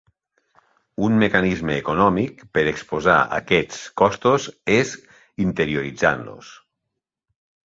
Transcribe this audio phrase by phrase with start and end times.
[1.07, 4.95] Un mecanisme econòmic per exposar aquests costos és
[5.47, 6.51] interioritzant-los.